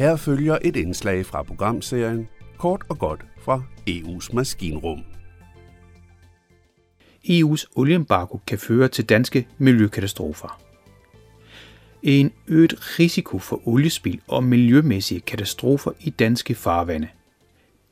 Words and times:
Her 0.00 0.16
følger 0.16 0.58
et 0.62 0.76
indslag 0.76 1.26
fra 1.26 1.42
programserien 1.42 2.28
Kort 2.58 2.82
og 2.88 2.98
godt 2.98 3.24
fra 3.42 3.62
EU's 3.90 4.34
maskinrum. 4.34 5.04
EU's 7.24 7.64
olieembargo 7.74 8.38
kan 8.46 8.58
føre 8.58 8.88
til 8.88 9.04
danske 9.04 9.48
miljøkatastrofer. 9.58 10.60
En 12.02 12.32
øget 12.48 12.98
risiko 12.98 13.38
for 13.38 13.68
oliespil 13.68 14.20
og 14.28 14.44
miljømæssige 14.44 15.20
katastrofer 15.20 15.92
i 16.00 16.10
danske 16.10 16.54
farvande. 16.54 17.08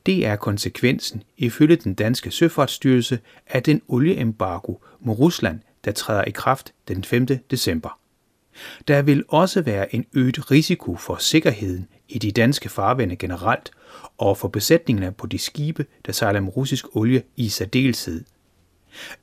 Det 0.05 0.25
er 0.25 0.35
konsekvensen 0.35 1.23
ifølge 1.37 1.75
den 1.75 1.93
danske 1.93 2.31
søfartsstyrelse 2.31 3.19
af 3.47 3.63
den 3.63 3.81
olieembargo 3.87 4.75
mod 4.99 5.19
Rusland, 5.19 5.59
der 5.85 5.91
træder 5.91 6.23
i 6.23 6.31
kraft 6.31 6.73
den 6.87 7.03
5. 7.03 7.25
december. 7.25 7.99
Der 8.87 9.01
vil 9.01 9.23
også 9.27 9.61
være 9.61 9.95
en 9.95 10.05
øget 10.13 10.51
risiko 10.51 10.95
for 10.95 11.15
sikkerheden 11.15 11.87
i 12.09 12.19
de 12.19 12.31
danske 12.31 12.69
farvande 12.69 13.15
generelt 13.15 13.71
og 14.17 14.37
for 14.37 14.47
besætningerne 14.47 15.11
på 15.11 15.27
de 15.27 15.37
skibe, 15.37 15.85
der 16.05 16.11
sejler 16.11 16.39
med 16.39 16.57
russisk 16.57 16.95
olie 16.95 17.23
i 17.35 17.49
særdeleshed. 17.49 18.23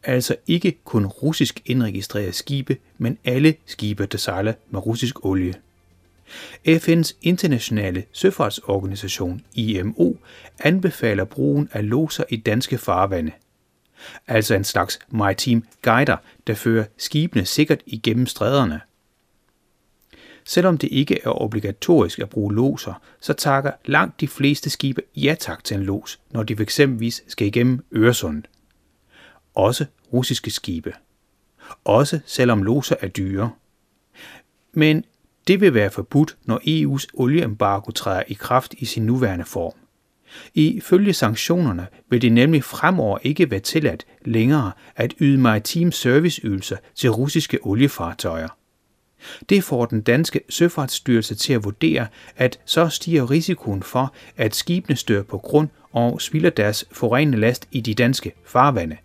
Altså 0.03 0.37
ikke 0.47 0.79
kun 0.85 1.07
russisk 1.07 1.63
indregistrerede 1.67 2.33
skibe, 2.33 2.77
men 2.99 3.19
alle 3.25 3.55
skibe, 3.67 4.07
der 4.07 4.19
sejler 4.19 4.53
med 4.71 4.87
russisk 4.87 5.25
olie. 5.25 5.55
FN's 6.69 7.13
internationale 7.23 8.05
søfartsorganisation 8.13 9.43
IMO 9.55 10.13
anbefaler 10.59 11.25
brugen 11.25 11.69
af 11.73 11.89
loser 11.89 12.25
i 12.29 12.37
danske 12.37 12.79
farvande. 12.79 13.33
Altså 14.27 14.55
en 14.55 14.65
slags 14.65 14.99
maritim 15.09 15.65
guider, 15.83 16.17
der 16.47 16.55
fører 16.55 16.85
skibene 16.97 17.45
sikkert 17.45 17.83
igennem 17.87 18.27
stræderne. 18.27 18.81
Selvom 20.49 20.79
det 20.79 20.89
ikke 20.93 21.21
er 21.25 21.29
obligatorisk 21.29 22.19
at 22.19 22.29
bruge 22.29 22.55
loser, 22.55 23.03
så 23.21 23.33
takker 23.33 23.71
langt 23.85 24.21
de 24.21 24.29
fleste 24.29 24.71
skibe 24.71 25.03
ja 25.17 25.37
tak 25.41 25.65
til 25.65 25.77
en 25.77 25.83
los, 25.83 26.21
når 26.31 26.43
de 26.43 26.57
eksempelvis 26.61 27.23
skal 27.29 27.47
igennem 27.47 27.85
Øresund. 27.93 28.43
Også 29.55 29.85
russiske 30.13 30.51
skibe. 30.51 30.93
Også 31.85 32.21
selvom 32.27 32.63
loser 32.63 32.97
er 33.01 33.09
dyre. 33.09 33.51
Men 34.73 35.05
det 35.47 35.61
vil 35.61 35.75
være 35.75 35.91
forbudt, 35.91 36.37
når 36.45 36.59
EU's 36.59 37.07
olieembargo 37.15 37.91
træder 37.91 38.23
i 38.29 38.35
kraft 38.35 38.75
i 38.79 38.85
sin 38.85 39.07
nuværende 39.07 39.45
form. 39.45 39.75
Ifølge 40.55 41.13
sanktionerne 41.13 41.87
vil 42.11 42.23
det 42.23 42.33
nemlig 42.33 42.65
fremover 42.65 43.19
ikke 43.23 43.51
være 43.51 43.61
tilladt 43.61 44.07
længere 44.25 44.73
at 44.97 45.15
yde 45.21 45.39
maritime 45.39 45.93
serviceydelser 45.93 46.77
til 46.95 47.11
russiske 47.11 47.59
oliefartøjer. 47.63 48.49
Det 49.49 49.65
får 49.65 49.87
den 49.87 50.01
danske 50.01 50.41
søfartsstyrelse 50.49 51.35
til 51.35 51.53
at 51.53 51.65
vurdere, 51.65 52.07
at 52.37 52.59
så 52.65 52.89
stiger 52.89 53.31
risikoen 53.31 53.83
for, 53.83 54.15
at 54.37 54.55
skibene 54.55 54.97
stør 54.97 55.23
på 55.23 55.39
grund 55.39 55.69
og 55.93 56.21
spilder 56.21 56.51
deres 56.51 56.85
forurene 56.93 57.37
last 57.37 57.69
i 57.73 57.81
de 57.81 57.95
danske 57.95 58.33
farvande. 58.47 58.97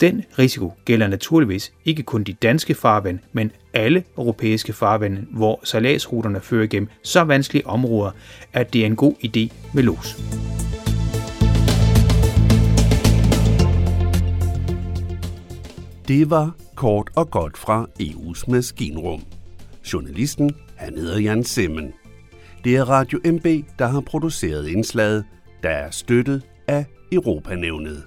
Den 0.00 0.24
risiko 0.38 0.72
gælder 0.84 1.06
naturligvis 1.06 1.72
ikke 1.84 2.02
kun 2.02 2.22
de 2.22 2.32
danske 2.32 2.74
farvand, 2.74 3.18
men 3.32 3.50
alle 3.72 4.04
europæiske 4.18 4.72
farvande, 4.72 5.26
hvor 5.30 5.60
sejladsruterne 5.64 6.40
fører 6.40 6.66
gennem 6.66 6.88
så 7.02 7.24
vanskelige 7.24 7.66
områder, 7.66 8.10
at 8.52 8.72
det 8.72 8.80
er 8.80 8.86
en 8.86 8.96
god 8.96 9.14
idé 9.24 9.54
med 9.74 9.82
los. 9.82 10.16
Det 16.08 16.30
var 16.30 16.54
kort 16.74 17.10
og 17.16 17.30
godt 17.30 17.58
fra 17.58 17.86
EU's 18.00 18.50
maskinrum. 18.50 19.22
Journalisten, 19.92 20.50
han 20.76 20.98
hedder 20.98 21.20
Jan 21.20 21.44
Simmen. 21.44 21.92
Det 22.64 22.76
er 22.76 22.84
Radio 22.84 23.20
MB, 23.24 23.46
der 23.78 23.86
har 23.86 24.00
produceret 24.00 24.68
indslaget, 24.68 25.24
der 25.62 25.70
er 25.70 25.90
støttet 25.90 26.42
af 26.68 26.84
Europanævnet. 27.12 28.02